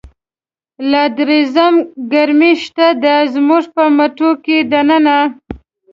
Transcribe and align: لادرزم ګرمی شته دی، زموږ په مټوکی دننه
لادرزم 0.91 1.75
ګرمی 2.11 2.53
شته 2.63 2.87
دی، 3.03 3.15
زموږ 3.33 3.63
په 3.75 3.83
مټوکی 3.97 4.57
دننه 4.71 5.17